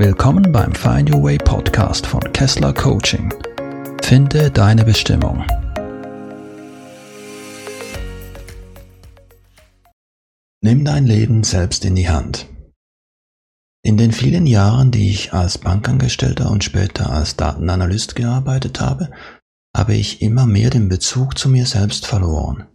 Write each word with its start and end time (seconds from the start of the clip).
Willkommen 0.00 0.52
beim 0.52 0.76
Find 0.76 1.12
Your 1.12 1.24
Way 1.24 1.38
Podcast 1.38 2.06
von 2.06 2.20
Kessler 2.32 2.72
Coaching. 2.72 3.34
Finde 4.00 4.48
deine 4.48 4.84
Bestimmung. 4.84 5.44
Nimm 10.62 10.84
dein 10.84 11.04
Leben 11.04 11.42
selbst 11.42 11.84
in 11.84 11.96
die 11.96 12.08
Hand. 12.08 12.46
In 13.82 13.96
den 13.96 14.12
vielen 14.12 14.46
Jahren, 14.46 14.92
die 14.92 15.10
ich 15.10 15.32
als 15.32 15.58
Bankangestellter 15.58 16.48
und 16.48 16.62
später 16.62 17.10
als 17.10 17.34
Datenanalyst 17.34 18.14
gearbeitet 18.14 18.78
habe, 18.78 19.10
habe 19.76 19.96
ich 19.96 20.22
immer 20.22 20.46
mehr 20.46 20.70
den 20.70 20.88
Bezug 20.88 21.36
zu 21.36 21.48
mir 21.48 21.66
selbst 21.66 22.06
verloren. 22.06 22.68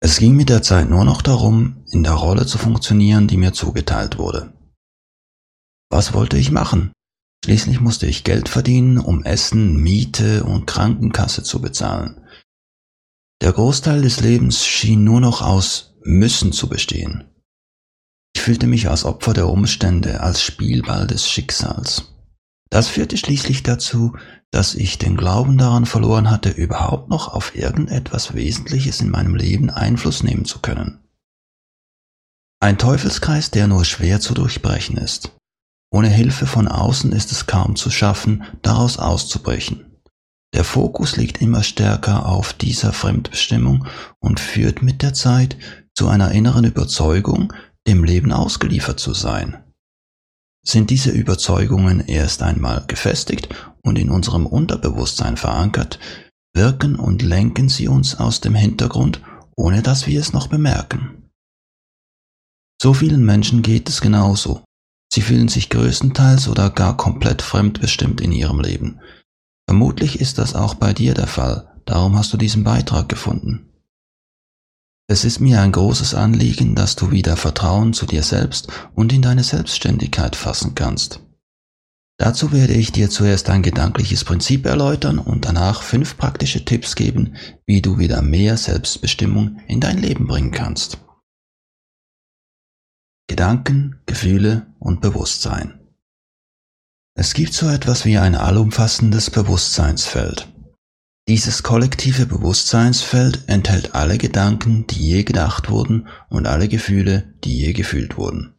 Es 0.00 0.16
ging 0.16 0.34
mit 0.34 0.48
der 0.48 0.62
Zeit 0.62 0.88
nur 0.88 1.04
noch 1.04 1.20
darum, 1.20 1.84
in 1.90 2.04
der 2.04 2.14
Rolle 2.14 2.46
zu 2.46 2.56
funktionieren, 2.56 3.28
die 3.28 3.36
mir 3.36 3.52
zugeteilt 3.52 4.16
wurde. 4.16 4.55
Was 5.96 6.12
wollte 6.12 6.36
ich 6.36 6.50
machen? 6.50 6.92
Schließlich 7.42 7.80
musste 7.80 8.06
ich 8.06 8.22
Geld 8.22 8.50
verdienen, 8.50 8.98
um 8.98 9.24
Essen, 9.24 9.82
Miete 9.82 10.44
und 10.44 10.66
Krankenkasse 10.66 11.42
zu 11.42 11.62
bezahlen. 11.62 12.20
Der 13.40 13.54
Großteil 13.54 14.02
des 14.02 14.20
Lebens 14.20 14.66
schien 14.66 15.04
nur 15.04 15.22
noch 15.22 15.40
aus 15.40 15.94
Müssen 16.04 16.52
zu 16.52 16.68
bestehen. 16.68 17.24
Ich 18.34 18.42
fühlte 18.42 18.66
mich 18.66 18.90
als 18.90 19.06
Opfer 19.06 19.32
der 19.32 19.48
Umstände, 19.48 20.20
als 20.20 20.42
Spielball 20.42 21.06
des 21.06 21.30
Schicksals. 21.30 22.12
Das 22.68 22.88
führte 22.88 23.16
schließlich 23.16 23.62
dazu, 23.62 24.18
dass 24.50 24.74
ich 24.74 24.98
den 24.98 25.16
Glauben 25.16 25.56
daran 25.56 25.86
verloren 25.86 26.30
hatte, 26.30 26.50
überhaupt 26.50 27.08
noch 27.08 27.28
auf 27.28 27.56
irgendetwas 27.56 28.34
Wesentliches 28.34 29.00
in 29.00 29.08
meinem 29.08 29.34
Leben 29.34 29.70
Einfluss 29.70 30.22
nehmen 30.22 30.44
zu 30.44 30.58
können. 30.58 31.08
Ein 32.60 32.76
Teufelskreis, 32.76 33.50
der 33.50 33.66
nur 33.66 33.86
schwer 33.86 34.20
zu 34.20 34.34
durchbrechen 34.34 34.98
ist. 34.98 35.32
Ohne 35.96 36.08
Hilfe 36.08 36.44
von 36.44 36.68
außen 36.68 37.10
ist 37.12 37.32
es 37.32 37.46
kaum 37.46 37.74
zu 37.74 37.90
schaffen, 37.90 38.44
daraus 38.60 38.98
auszubrechen. 38.98 39.96
Der 40.52 40.62
Fokus 40.62 41.16
liegt 41.16 41.40
immer 41.40 41.62
stärker 41.62 42.26
auf 42.26 42.52
dieser 42.52 42.92
Fremdbestimmung 42.92 43.86
und 44.20 44.38
führt 44.38 44.82
mit 44.82 45.00
der 45.00 45.14
Zeit 45.14 45.56
zu 45.94 46.08
einer 46.08 46.32
inneren 46.32 46.66
Überzeugung, 46.66 47.54
dem 47.86 48.04
Leben 48.04 48.30
ausgeliefert 48.30 49.00
zu 49.00 49.14
sein. 49.14 49.64
Sind 50.62 50.90
diese 50.90 51.12
Überzeugungen 51.12 52.00
erst 52.00 52.42
einmal 52.42 52.84
gefestigt 52.86 53.48
und 53.82 53.98
in 53.98 54.10
unserem 54.10 54.44
Unterbewusstsein 54.44 55.38
verankert, 55.38 55.98
wirken 56.52 56.96
und 56.96 57.22
lenken 57.22 57.70
sie 57.70 57.88
uns 57.88 58.16
aus 58.16 58.42
dem 58.42 58.54
Hintergrund, 58.54 59.22
ohne 59.56 59.80
dass 59.80 60.06
wir 60.06 60.20
es 60.20 60.34
noch 60.34 60.48
bemerken. 60.48 61.30
So 62.82 62.92
vielen 62.92 63.24
Menschen 63.24 63.62
geht 63.62 63.88
es 63.88 64.02
genauso. 64.02 64.62
Sie 65.16 65.22
fühlen 65.22 65.48
sich 65.48 65.70
größtenteils 65.70 66.46
oder 66.46 66.68
gar 66.68 66.94
komplett 66.94 67.40
fremdbestimmt 67.40 68.20
in 68.20 68.32
ihrem 68.32 68.60
Leben. 68.60 69.00
Vermutlich 69.66 70.20
ist 70.20 70.36
das 70.36 70.54
auch 70.54 70.74
bei 70.74 70.92
dir 70.92 71.14
der 71.14 71.26
Fall, 71.26 71.72
darum 71.86 72.18
hast 72.18 72.34
du 72.34 72.36
diesen 72.36 72.64
Beitrag 72.64 73.08
gefunden. 73.08 73.72
Es 75.08 75.24
ist 75.24 75.40
mir 75.40 75.62
ein 75.62 75.72
großes 75.72 76.14
Anliegen, 76.14 76.74
dass 76.74 76.96
du 76.96 77.12
wieder 77.12 77.38
Vertrauen 77.38 77.94
zu 77.94 78.04
dir 78.04 78.22
selbst 78.22 78.68
und 78.94 79.10
in 79.10 79.22
deine 79.22 79.42
Selbstständigkeit 79.42 80.36
fassen 80.36 80.74
kannst. 80.74 81.22
Dazu 82.18 82.52
werde 82.52 82.74
ich 82.74 82.92
dir 82.92 83.08
zuerst 83.08 83.48
ein 83.48 83.62
gedankliches 83.62 84.22
Prinzip 84.22 84.66
erläutern 84.66 85.18
und 85.18 85.46
danach 85.46 85.80
fünf 85.80 86.18
praktische 86.18 86.66
Tipps 86.66 86.94
geben, 86.94 87.36
wie 87.64 87.80
du 87.80 87.96
wieder 87.96 88.20
mehr 88.20 88.58
Selbstbestimmung 88.58 89.60
in 89.66 89.80
dein 89.80 89.96
Leben 89.96 90.26
bringen 90.26 90.50
kannst. 90.50 91.05
Gedanken, 93.28 94.00
Gefühle 94.06 94.68
und 94.78 95.00
Bewusstsein. 95.00 95.80
Es 97.18 97.34
gibt 97.34 97.54
so 97.54 97.68
etwas 97.68 98.04
wie 98.04 98.18
ein 98.18 98.36
allumfassendes 98.36 99.30
Bewusstseinsfeld. 99.30 100.46
Dieses 101.28 101.64
kollektive 101.64 102.26
Bewusstseinsfeld 102.26 103.48
enthält 103.48 103.96
alle 103.96 104.16
Gedanken, 104.16 104.86
die 104.86 105.08
je 105.08 105.24
gedacht 105.24 105.70
wurden 105.70 106.06
und 106.28 106.46
alle 106.46 106.68
Gefühle, 106.68 107.34
die 107.42 107.58
je 107.58 107.72
gefühlt 107.72 108.16
wurden. 108.16 108.54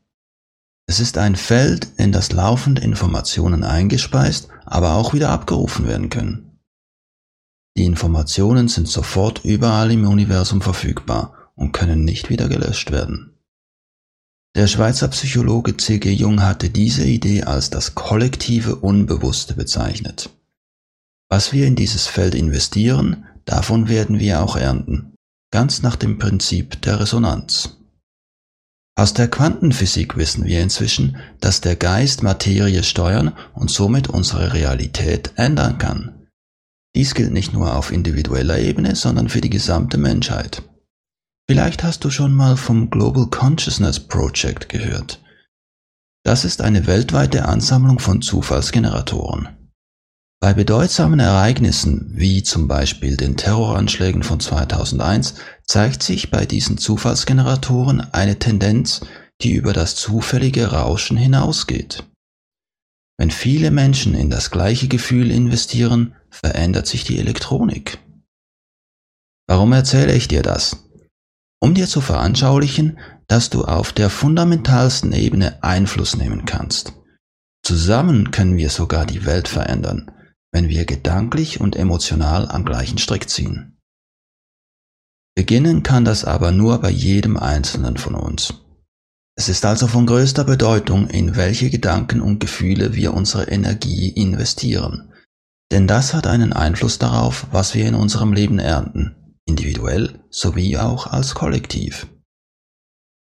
Es 0.85 0.99
ist 0.99 1.17
ein 1.17 1.37
Feld, 1.37 1.87
in 1.95 2.11
das 2.11 2.33
laufend 2.33 2.79
Informationen 2.79 3.63
eingespeist, 3.63 4.49
aber 4.65 4.95
auch 4.95 5.13
wieder 5.13 5.29
abgerufen 5.29 5.87
werden 5.87 6.09
können. 6.09 6.59
Die 7.77 7.85
Informationen 7.85 8.67
sind 8.67 8.89
sofort 8.89 9.45
überall 9.45 9.91
im 9.91 10.05
Universum 10.05 10.61
verfügbar 10.61 11.51
und 11.55 11.71
können 11.71 12.03
nicht 12.03 12.29
wieder 12.29 12.49
gelöscht 12.49 12.91
werden. 12.91 13.36
Der 14.57 14.65
Schweizer 14.65 15.07
Psychologe 15.09 15.77
C.G. 15.77 16.11
Jung 16.11 16.41
hatte 16.41 16.71
diese 16.71 17.05
Idee 17.05 17.43
als 17.43 17.69
das 17.69 17.93
kollektive 17.93 18.77
Unbewusste 18.77 19.53
bezeichnet. 19.53 20.31
Was 21.29 21.53
wir 21.53 21.67
in 21.67 21.75
dieses 21.75 22.07
Feld 22.07 22.33
investieren, 22.33 23.25
davon 23.45 23.87
werden 23.87 24.17
wir 24.17 24.41
auch 24.41 24.55
ernten, 24.55 25.13
ganz 25.51 25.83
nach 25.83 25.95
dem 25.95 26.17
Prinzip 26.17 26.81
der 26.81 26.99
Resonanz. 26.99 27.77
Aus 28.95 29.13
der 29.13 29.27
Quantenphysik 29.27 30.17
wissen 30.17 30.45
wir 30.45 30.59
inzwischen, 30.59 31.17
dass 31.39 31.61
der 31.61 31.75
Geist 31.75 32.23
Materie 32.23 32.81
steuern 32.81 33.33
und 33.53 33.69
somit 33.69 34.07
unsere 34.07 34.53
Realität 34.53 35.33
ändern 35.35 35.77
kann. 35.77 36.29
Dies 36.95 37.13
gilt 37.13 37.31
nicht 37.31 37.53
nur 37.53 37.75
auf 37.75 37.91
individueller 37.91 38.57
Ebene, 38.57 38.95
sondern 38.95 39.29
für 39.29 39.41
die 39.41 39.51
gesamte 39.51 39.99
Menschheit. 39.99 40.63
Vielleicht 41.49 41.83
hast 41.83 42.03
du 42.03 42.09
schon 42.09 42.33
mal 42.33 42.57
vom 42.57 42.89
Global 42.89 43.27
Consciousness 43.27 44.01
Project 44.01 44.67
gehört. 44.67 45.23
Das 46.25 46.43
ist 46.43 46.61
eine 46.61 46.87
weltweite 46.87 47.45
Ansammlung 47.45 47.99
von 47.99 48.21
Zufallsgeneratoren. 48.21 49.47
Bei 50.41 50.53
bedeutsamen 50.53 51.21
Ereignissen 51.21 52.11
wie 52.13 52.43
zum 52.43 52.67
Beispiel 52.67 53.15
den 53.15 53.37
Terroranschlägen 53.37 54.23
von 54.23 54.41
2001 54.41 55.35
zeigt 55.63 56.03
sich 56.03 56.31
bei 56.31 56.45
diesen 56.45 56.77
Zufallsgeneratoren 56.77 58.01
eine 58.13 58.37
Tendenz, 58.37 59.05
die 59.41 59.53
über 59.53 59.71
das 59.71 59.95
zufällige 59.95 60.73
Rauschen 60.73 61.15
hinausgeht. 61.15 62.03
Wenn 63.17 63.31
viele 63.31 63.71
Menschen 63.71 64.15
in 64.15 64.29
das 64.29 64.51
gleiche 64.51 64.89
Gefühl 64.89 65.31
investieren, 65.31 66.13
verändert 66.29 66.87
sich 66.87 67.05
die 67.05 67.17
Elektronik. 67.19 67.99
Warum 69.47 69.71
erzähle 69.71 70.13
ich 70.13 70.27
dir 70.27 70.43
das? 70.43 70.86
Um 71.59 71.73
dir 71.73 71.87
zu 71.87 72.01
veranschaulichen, 72.01 72.99
dass 73.27 73.49
du 73.49 73.65
auf 73.65 73.91
der 73.91 74.09
fundamentalsten 74.09 75.11
Ebene 75.11 75.61
Einfluss 75.63 76.15
nehmen 76.15 76.45
kannst. 76.45 76.93
Zusammen 77.63 78.31
können 78.31 78.57
wir 78.57 78.69
sogar 78.69 79.05
die 79.05 79.25
Welt 79.25 79.47
verändern, 79.47 80.11
wenn 80.51 80.69
wir 80.69 80.85
gedanklich 80.85 81.59
und 81.59 81.75
emotional 81.75 82.47
am 82.47 82.63
gleichen 82.63 82.97
Strick 82.97 83.29
ziehen. 83.29 83.77
Beginnen 85.35 85.83
kann 85.83 86.05
das 86.05 86.25
aber 86.25 86.51
nur 86.51 86.79
bei 86.79 86.89
jedem 86.89 87.37
Einzelnen 87.37 87.97
von 87.97 88.15
uns. 88.15 88.53
Es 89.35 89.49
ist 89.49 89.65
also 89.65 89.87
von 89.87 90.07
größter 90.07 90.45
Bedeutung, 90.45 91.09
in 91.09 91.35
welche 91.35 91.69
Gedanken 91.69 92.21
und 92.21 92.39
Gefühle 92.39 92.95
wir 92.95 93.13
unsere 93.13 93.43
Energie 93.43 94.09
investieren. 94.09 95.11
Denn 95.71 95.85
das 95.85 96.13
hat 96.13 96.25
einen 96.25 96.53
Einfluss 96.53 96.97
darauf, 96.97 97.45
was 97.51 97.75
wir 97.75 97.85
in 97.85 97.93
unserem 97.93 98.33
Leben 98.33 98.57
ernten 98.57 99.26
individuell 99.47 100.19
sowie 100.29 100.77
auch 100.77 101.07
als 101.07 101.33
Kollektiv. 101.33 102.07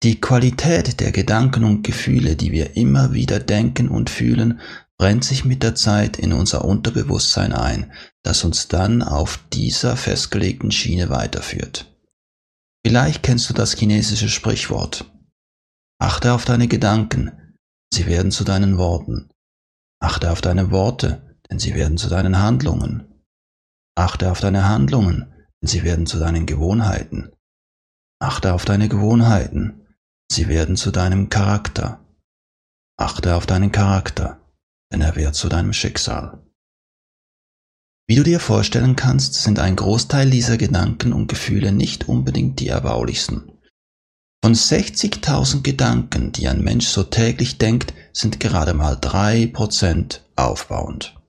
Die 0.03 0.20
Qualität 0.20 1.00
der 1.00 1.12
Gedanken 1.12 1.64
und 1.64 1.84
Gefühle, 1.84 2.36
die 2.36 2.52
wir 2.52 2.76
immer 2.76 3.14
wieder 3.14 3.40
denken 3.40 3.90
und 3.90 4.09
fühlen, 4.09 4.59
brennt 4.98 5.24
sich 5.24 5.46
mit 5.46 5.64
der 5.64 5.76
Zeit 5.76 6.18
in 6.18 6.34
unser 6.34 6.66
Unterbewusstsein 6.66 7.53
ein, 7.53 7.92
das 8.24 8.44
uns 8.44 8.68
dann 8.68 9.02
auf 9.02 9.40
dieser 9.52 9.98
festgelegten 9.98 10.72
Schiene 10.72 11.09
weiterführt. 11.09 11.91
Vielleicht 12.85 13.23
kennst 13.23 13.50
du 13.50 13.53
das 13.53 13.73
chinesische 13.73 14.29
Sprichwort. 14.29 15.12
Achte 16.00 16.34
auf 16.34 16.46
deine 16.46 16.67
Gedanken, 16.67 17.32
sie 17.91 18.06
werden 18.06 18.32
zu 18.32 18.44
deinen 18.44 18.78
Worten. 18.78 19.29
Achte 20.00 20.32
auf 20.32 20.41
deine 20.41 20.72
Worte, 20.72 21.40
denn 21.50 21.58
sie 21.58 21.73
werden 21.73 21.97
zu 21.97 22.09
deinen 22.09 22.38
Handlungen. 22.38 23.23
Achte 23.97 24.29
auf 24.29 24.40
deine 24.40 24.67
Handlungen, 24.67 25.34
Sie 25.67 25.84
werden 25.84 26.06
zu 26.06 26.20
deinen 26.20 26.46
Gewohnheiten. 26.46 27.32
Achte 28.20 28.53
auf 28.53 28.66
deine 28.66 28.90
Gewohnheiten. 28.90 29.85
Sie 30.32 30.47
werden 30.47 30.76
zu 30.76 30.91
deinem 30.91 31.29
Charakter. 31.29 32.00
Achte 32.97 33.35
auf 33.35 33.46
deinen 33.46 33.72
Charakter, 33.72 34.40
denn 34.91 35.02
er 35.02 35.16
wird 35.16 35.35
zu 35.35 35.50
deinem 35.50 35.73
Schicksal. 35.73 36.41
Wie 38.08 38.16
du 38.16 38.23
dir 38.23 38.40
vorstellen 38.40 38.96
kannst, 38.96 39.34
sind 39.34 39.59
ein 39.59 39.76
Großteil 39.76 40.29
dieser 40.29 40.58
Gedanken 40.58 41.12
und 41.12 41.28
Gefühle 41.28 41.72
nicht 41.72 42.08
unbedingt 42.08 42.59
die 42.59 42.67
erbaulichsten. 42.67 43.52
Von 44.44 44.53
60.000 44.53 45.64
Gedanken, 45.64 46.32
die 46.32 46.47
ein 46.47 46.62
Mensch 46.62 46.85
so 46.85 47.03
täglich 47.03 47.58
denkt, 47.58 47.96
sind 48.14 48.40
gerade 48.40 48.76
mal 48.76 48.96
drei 48.96 49.47
Prozent 49.47 50.23
aufbauend. 50.35 51.20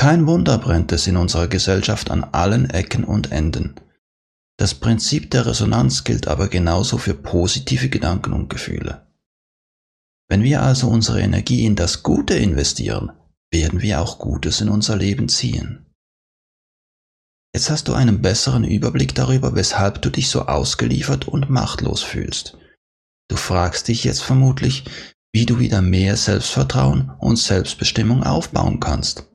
Kein 0.00 0.26
Wunder 0.26 0.56
brennt 0.56 0.92
es 0.92 1.06
in 1.06 1.18
unserer 1.18 1.46
Gesellschaft 1.46 2.10
an 2.10 2.24
allen 2.24 2.70
Ecken 2.70 3.04
und 3.04 3.32
Enden. 3.32 3.74
Das 4.56 4.74
Prinzip 4.74 5.30
der 5.30 5.44
Resonanz 5.44 6.04
gilt 6.04 6.26
aber 6.26 6.48
genauso 6.48 6.96
für 6.96 7.12
positive 7.12 7.90
Gedanken 7.90 8.32
und 8.32 8.48
Gefühle. 8.48 9.06
Wenn 10.26 10.42
wir 10.42 10.62
also 10.62 10.88
unsere 10.88 11.20
Energie 11.20 11.66
in 11.66 11.76
das 11.76 12.02
Gute 12.02 12.32
investieren, 12.32 13.12
werden 13.52 13.82
wir 13.82 14.00
auch 14.00 14.18
Gutes 14.18 14.62
in 14.62 14.70
unser 14.70 14.96
Leben 14.96 15.28
ziehen. 15.28 15.84
Jetzt 17.54 17.68
hast 17.68 17.86
du 17.86 17.92
einen 17.92 18.22
besseren 18.22 18.64
Überblick 18.64 19.14
darüber, 19.14 19.54
weshalb 19.54 20.00
du 20.00 20.08
dich 20.08 20.30
so 20.30 20.46
ausgeliefert 20.46 21.28
und 21.28 21.50
machtlos 21.50 22.02
fühlst. 22.02 22.56
Du 23.28 23.36
fragst 23.36 23.88
dich 23.88 24.04
jetzt 24.04 24.22
vermutlich, 24.22 24.84
wie 25.34 25.44
du 25.44 25.58
wieder 25.58 25.82
mehr 25.82 26.16
Selbstvertrauen 26.16 27.10
und 27.18 27.36
Selbstbestimmung 27.36 28.22
aufbauen 28.22 28.80
kannst. 28.80 29.29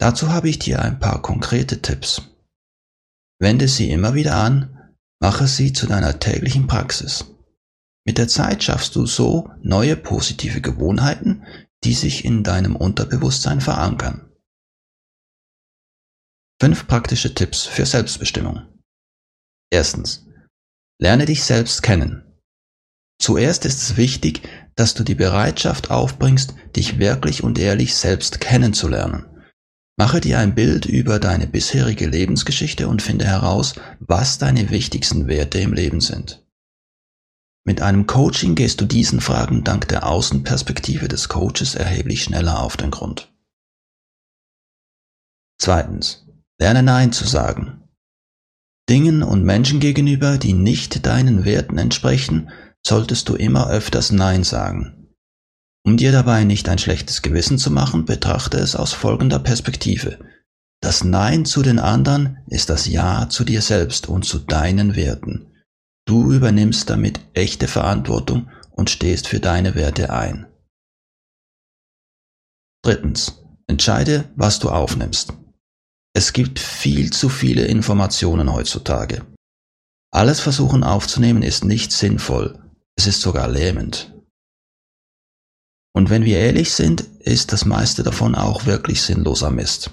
Dazu 0.00 0.32
habe 0.32 0.48
ich 0.48 0.58
dir 0.58 0.80
ein 0.80 0.98
paar 0.98 1.20
konkrete 1.20 1.82
Tipps. 1.82 2.22
Wende 3.38 3.68
sie 3.68 3.90
immer 3.90 4.14
wieder 4.14 4.34
an, 4.36 4.96
mache 5.20 5.46
sie 5.46 5.74
zu 5.74 5.86
deiner 5.86 6.18
täglichen 6.18 6.66
Praxis. 6.66 7.26
Mit 8.06 8.16
der 8.16 8.26
Zeit 8.26 8.64
schaffst 8.64 8.96
du 8.96 9.04
so 9.04 9.50
neue 9.62 9.96
positive 9.96 10.62
Gewohnheiten, 10.62 11.44
die 11.84 11.92
sich 11.92 12.24
in 12.24 12.42
deinem 12.42 12.76
Unterbewusstsein 12.76 13.60
verankern. 13.60 14.32
Fünf 16.62 16.86
praktische 16.86 17.34
Tipps 17.34 17.66
für 17.66 17.84
Selbstbestimmung. 17.84 18.66
Erstens. 19.70 20.26
Lerne 20.98 21.26
dich 21.26 21.44
selbst 21.44 21.82
kennen. 21.82 22.24
Zuerst 23.20 23.66
ist 23.66 23.82
es 23.82 23.96
wichtig, 23.98 24.48
dass 24.76 24.94
du 24.94 25.04
die 25.04 25.14
Bereitschaft 25.14 25.90
aufbringst, 25.90 26.54
dich 26.74 26.98
wirklich 26.98 27.42
und 27.42 27.58
ehrlich 27.58 27.94
selbst 27.94 28.40
kennenzulernen. 28.40 29.29
Mache 30.00 30.22
dir 30.22 30.38
ein 30.38 30.54
Bild 30.54 30.86
über 30.86 31.18
deine 31.18 31.46
bisherige 31.46 32.06
Lebensgeschichte 32.06 32.88
und 32.88 33.02
finde 33.02 33.26
heraus, 33.26 33.74
was 33.98 34.38
deine 34.38 34.70
wichtigsten 34.70 35.28
Werte 35.28 35.58
im 35.58 35.74
Leben 35.74 36.00
sind. 36.00 36.42
Mit 37.66 37.82
einem 37.82 38.06
Coaching 38.06 38.54
gehst 38.54 38.80
du 38.80 38.86
diesen 38.86 39.20
Fragen 39.20 39.62
dank 39.62 39.88
der 39.88 40.06
Außenperspektive 40.06 41.06
des 41.06 41.28
Coaches 41.28 41.74
erheblich 41.74 42.22
schneller 42.22 42.62
auf 42.62 42.78
den 42.78 42.90
Grund. 42.90 43.30
Zweitens. 45.58 46.26
Lerne 46.58 46.82
Nein 46.82 47.12
zu 47.12 47.26
sagen. 47.26 47.86
Dingen 48.88 49.22
und 49.22 49.44
Menschen 49.44 49.80
gegenüber, 49.80 50.38
die 50.38 50.54
nicht 50.54 51.04
deinen 51.04 51.44
Werten 51.44 51.76
entsprechen, 51.76 52.48
solltest 52.82 53.28
du 53.28 53.34
immer 53.34 53.68
öfters 53.68 54.12
Nein 54.12 54.44
sagen. 54.44 54.99
Um 55.84 55.96
dir 55.96 56.12
dabei 56.12 56.44
nicht 56.44 56.68
ein 56.68 56.78
schlechtes 56.78 57.22
Gewissen 57.22 57.58
zu 57.58 57.70
machen, 57.70 58.04
betrachte 58.04 58.58
es 58.58 58.76
aus 58.76 58.92
folgender 58.92 59.38
Perspektive. 59.38 60.18
Das 60.82 61.04
Nein 61.04 61.44
zu 61.44 61.62
den 61.62 61.78
anderen 61.78 62.38
ist 62.48 62.70
das 62.70 62.86
Ja 62.86 63.28
zu 63.28 63.44
dir 63.44 63.62
selbst 63.62 64.08
und 64.08 64.24
zu 64.24 64.38
deinen 64.38 64.96
Werten. 64.96 65.46
Du 66.06 66.32
übernimmst 66.32 66.90
damit 66.90 67.20
echte 67.34 67.68
Verantwortung 67.68 68.50
und 68.72 68.90
stehst 68.90 69.28
für 69.28 69.40
deine 69.40 69.74
Werte 69.74 70.10
ein. 70.10 70.46
Drittens. 72.82 73.36
Entscheide, 73.66 74.28
was 74.34 74.58
du 74.58 74.68
aufnimmst. 74.68 75.32
Es 76.12 76.32
gibt 76.32 76.58
viel 76.58 77.12
zu 77.12 77.28
viele 77.28 77.66
Informationen 77.66 78.52
heutzutage. 78.52 79.24
Alles 80.12 80.40
versuchen 80.40 80.82
aufzunehmen 80.82 81.42
ist 81.42 81.64
nicht 81.64 81.92
sinnvoll, 81.92 82.58
es 82.96 83.06
ist 83.06 83.20
sogar 83.20 83.46
lähmend. 83.46 84.12
Und 86.00 86.08
wenn 86.08 86.24
wir 86.24 86.38
ehrlich 86.38 86.72
sind, 86.72 87.02
ist 87.02 87.52
das 87.52 87.66
meiste 87.66 88.02
davon 88.02 88.34
auch 88.34 88.64
wirklich 88.64 89.02
sinnloser 89.02 89.50
Mist. 89.50 89.90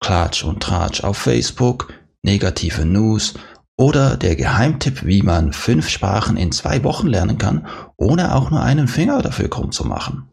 Klatsch 0.00 0.44
und 0.44 0.62
Tratsch 0.62 1.02
auf 1.02 1.18
Facebook, 1.18 1.92
negative 2.22 2.84
News 2.84 3.34
oder 3.76 4.16
der 4.16 4.36
Geheimtipp, 4.36 5.04
wie 5.04 5.22
man 5.22 5.52
fünf 5.52 5.88
Sprachen 5.88 6.36
in 6.36 6.52
zwei 6.52 6.84
Wochen 6.84 7.08
lernen 7.08 7.38
kann, 7.38 7.66
ohne 7.96 8.36
auch 8.36 8.52
nur 8.52 8.62
einen 8.62 8.86
Finger 8.86 9.20
dafür 9.20 9.50
krumm 9.50 9.72
zu 9.72 9.84
machen. 9.84 10.30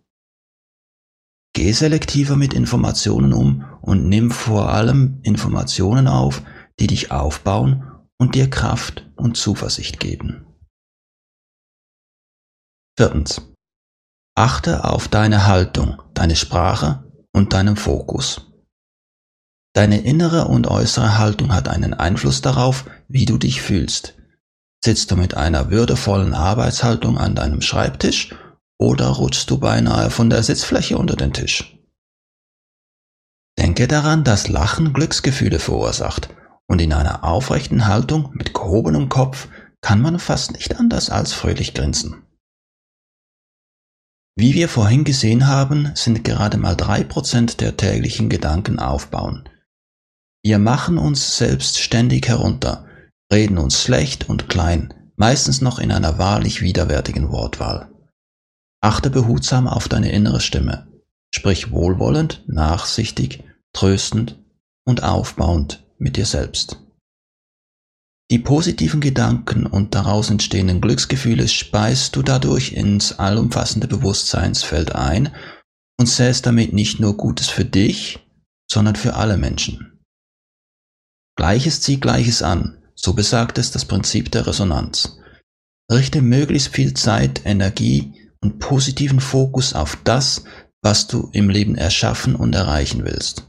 Geh 1.56 1.72
selektiver 1.72 2.36
mit 2.36 2.54
Informationen 2.54 3.34
um 3.34 3.66
und 3.82 4.08
nimm 4.08 4.30
vor 4.30 4.70
allem 4.70 5.22
Informationen 5.24 6.08
auf, 6.08 6.44
die 6.80 6.86
dich 6.86 7.10
aufbauen 7.10 7.92
und 8.20 8.36
dir 8.36 8.48
Kraft 8.48 9.10
und 9.16 9.38
Zuversicht 9.38 10.00
geben. 10.00 10.46
Viertens. 12.96 13.53
Achte 14.36 14.84
auf 14.84 15.08
deine 15.08 15.46
Haltung, 15.46 16.02
deine 16.16 16.36
Sprache 16.36 17.04
und 17.34 17.54
deinen 17.54 17.76
Fokus. 17.76 18.42
Deine 19.76 20.02
innere 20.02 20.46
und 20.46 20.68
äußere 20.68 21.20
Haltung 21.20 21.54
hat 21.54 21.68
einen 21.68 21.94
Einfluss 21.94 22.42
darauf, 22.42 22.86
wie 23.08 23.26
du 23.26 23.38
dich 23.38 23.62
fühlst. 23.62 24.16
Sitzt 24.84 25.12
du 25.12 25.16
mit 25.16 25.38
einer 25.38 25.70
würdevollen 25.70 26.34
Arbeitshaltung 26.34 27.18
an 27.20 27.36
deinem 27.36 27.62
Schreibtisch 27.62 28.36
oder 28.80 29.08
rutschst 29.08 29.50
du 29.52 29.60
beinahe 29.60 30.10
von 30.10 30.32
der 30.32 30.42
Sitzfläche 30.42 30.98
unter 30.98 31.16
den 31.16 31.34
Tisch? 31.34 31.78
Denke 33.60 33.88
daran, 33.88 34.24
dass 34.24 34.48
Lachen 34.48 34.94
Glücksgefühle 34.94 35.60
verursacht 35.60 36.30
und 36.68 36.82
in 36.82 36.92
einer 36.92 37.24
aufrechten 37.24 37.86
Haltung 37.86 38.32
mit 38.34 38.56
gehobenem 38.56 39.10
Kopf 39.10 39.48
kann 39.82 40.02
man 40.02 40.18
fast 40.18 40.54
nicht 40.54 40.80
anders 40.80 41.12
als 41.12 41.34
fröhlich 41.34 41.76
grinsen. 41.76 42.23
Wie 44.36 44.56
wir 44.56 44.68
vorhin 44.68 45.04
gesehen 45.04 45.48
haben, 45.48 45.92
sind 45.94 46.24
gerade 46.24 46.58
mal 46.58 46.76
drei 46.76 47.04
Prozent 47.04 47.62
der 47.62 47.78
täglichen 47.78 48.30
Gedanken 48.30 48.80
aufbauen. 48.80 49.48
Wir 50.44 50.58
machen 50.60 50.98
uns 50.98 51.38
selbst 51.38 51.80
ständig 51.80 52.28
herunter, 52.28 52.86
reden 53.32 53.58
uns 53.58 53.82
schlecht 53.82 54.28
und 54.30 54.50
klein, 54.50 54.94
meistens 55.16 55.62
noch 55.62 55.80
in 55.80 55.92
einer 55.92 56.18
wahrlich 56.18 56.62
widerwärtigen 56.62 57.32
Wortwahl. 57.32 57.92
Achte 58.82 59.10
behutsam 59.10 59.68
auf 59.68 59.88
deine 59.88 60.12
innere 60.12 60.42
Stimme. 60.42 60.88
Sprich 61.34 61.72
wohlwollend, 61.72 62.44
nachsichtig, 62.48 63.44
tröstend 63.72 64.44
und 64.84 65.04
aufbauend 65.04 65.86
mit 65.98 66.18
dir 66.18 66.26
selbst. 66.26 66.83
Die 68.32 68.40
positiven 68.40 69.02
Gedanken 69.02 69.66
und 69.66 69.96
daraus 69.96 70.30
entstehenden 70.30 70.82
Glücksgefühle 70.82 71.48
speist 71.48 72.16
du 72.16 72.24
dadurch 72.24 72.74
ins 72.74 73.20
allumfassende 73.20 73.88
Bewusstseinsfeld 73.88 74.96
ein 74.96 75.34
und 76.00 76.08
säst 76.08 76.46
damit 76.46 76.74
nicht 76.74 77.00
nur 77.00 77.18
Gutes 77.18 77.50
für 77.50 77.66
dich, 77.66 78.20
sondern 78.70 78.96
für 78.96 79.16
alle 79.16 79.38
Menschen. 79.38 80.00
Gleiches 81.38 81.82
zieht 81.82 82.02
Gleiches 82.02 82.42
an, 82.42 82.82
so 82.96 83.14
besagt 83.14 83.58
es 83.58 83.72
das 83.72 83.86
Prinzip 83.86 84.32
der 84.32 84.48
Resonanz. 84.48 85.18
Richte 85.92 86.22
möglichst 86.22 86.70
viel 86.70 86.94
Zeit, 86.94 87.42
Energie 87.46 88.14
und 88.42 88.60
positiven 88.60 89.20
Fokus 89.20 89.74
auf 89.74 89.98
das, 90.04 90.44
was 90.82 91.08
du 91.08 91.30
im 91.34 91.50
Leben 91.50 91.76
erschaffen 91.76 92.36
und 92.36 92.54
erreichen 92.56 93.04
willst. 93.04 93.48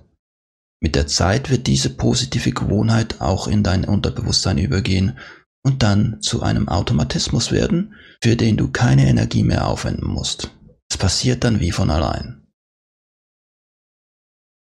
Mit 0.84 0.96
der 0.96 1.06
Zeit 1.06 1.48
wird 1.48 1.66
diese 1.66 1.88
positive 1.88 2.52
Gewohnheit 2.52 3.22
auch 3.22 3.48
in 3.48 3.62
dein 3.62 3.86
Unterbewusstsein 3.86 4.58
übergehen 4.58 5.18
und 5.64 5.82
dann 5.82 6.20
zu 6.20 6.42
einem 6.42 6.68
Automatismus 6.68 7.52
werden, 7.52 7.94
für 8.22 8.36
den 8.36 8.58
du 8.58 8.70
keine 8.70 9.08
Energie 9.08 9.44
mehr 9.44 9.66
aufwenden 9.66 10.06
musst. 10.06 10.50
Es 10.90 10.98
passiert 10.98 11.42
dann 11.42 11.58
wie 11.58 11.70
von 11.70 11.90
allein. 11.90 12.46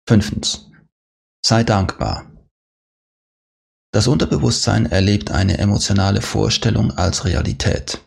Fünftens. 0.06 0.70
Sei 1.42 1.64
dankbar. 1.64 2.30
Das 3.90 4.06
Unterbewusstsein 4.06 4.84
erlebt 4.84 5.30
eine 5.30 5.56
emotionale 5.56 6.20
Vorstellung 6.20 6.90
als 6.90 7.24
Realität. 7.24 8.04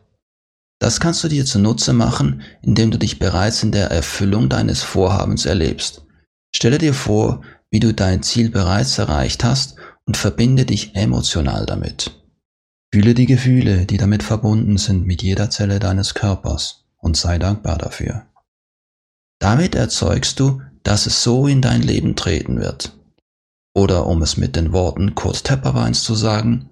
Das 0.80 1.00
kannst 1.00 1.24
du 1.24 1.30
dir 1.30 1.48
zunutze 1.48 1.94
machen, 1.94 2.44
indem 2.62 2.92
du 2.92 3.00
dich 3.00 3.18
bereits 3.18 3.64
in 3.64 3.72
der 3.72 3.90
Erfüllung 3.90 4.50
deines 4.50 4.84
Vorhabens 4.84 5.48
erlebst. 5.48 6.06
Stelle 6.56 6.78
dir 6.78 6.94
vor, 6.94 7.42
wie 7.74 7.80
du 7.80 7.92
dein 7.92 8.22
Ziel 8.22 8.52
bereits 8.52 9.00
erreicht 9.00 9.44
hast 9.44 9.78
und 10.06 10.16
verbinde 10.16 10.64
dich 10.64 10.96
emotional 10.96 11.66
damit. 11.66 12.12
Fühle 12.94 13.16
die 13.16 13.26
Gefühle, 13.26 13.88
die 13.88 13.98
damit 13.98 14.22
verbunden 14.22 14.78
sind 14.78 15.08
mit 15.08 15.24
jeder 15.24 15.50
Zelle 15.50 15.80
deines 15.80 16.14
Körpers 16.14 16.86
und 16.98 17.18
sei 17.18 17.40
dankbar 17.40 17.80
dafür. 17.80 18.28
Damit 19.40 19.74
erzeugst 19.74 20.40
du, 20.40 20.62
dass 20.84 21.08
es 21.08 21.24
so 21.24 21.48
in 21.48 21.64
dein 21.64 21.82
Leben 21.82 22.16
treten 22.16 22.62
wird. 22.62 22.96
Oder 23.74 24.06
um 24.06 24.22
es 24.22 24.38
mit 24.38 24.56
den 24.56 24.72
Worten 24.72 25.16
Kurt 25.16 25.44
Tepperweins 25.44 26.04
zu 26.04 26.14
sagen, 26.14 26.70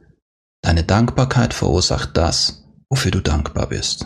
deine 0.61 0.83
Dankbarkeit 0.83 1.55
verursacht 1.55 2.15
das, 2.15 2.63
wofür 2.91 3.09
du 3.09 3.21
dankbar 3.21 3.69
bist. 3.69 4.05